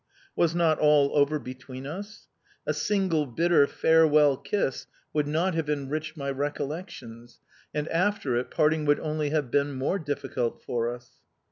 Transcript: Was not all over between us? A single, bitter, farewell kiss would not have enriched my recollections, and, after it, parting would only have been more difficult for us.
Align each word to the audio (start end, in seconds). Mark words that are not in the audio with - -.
Was 0.35 0.55
not 0.55 0.79
all 0.79 1.15
over 1.15 1.37
between 1.37 1.85
us? 1.85 2.25
A 2.65 2.73
single, 2.73 3.27
bitter, 3.27 3.67
farewell 3.67 4.35
kiss 4.35 4.87
would 5.13 5.27
not 5.27 5.53
have 5.53 5.69
enriched 5.69 6.17
my 6.17 6.31
recollections, 6.31 7.39
and, 7.71 7.87
after 7.89 8.35
it, 8.35 8.49
parting 8.49 8.85
would 8.85 8.99
only 8.99 9.29
have 9.29 9.51
been 9.51 9.73
more 9.73 9.99
difficult 9.99 10.59
for 10.63 10.89
us. 10.91 11.19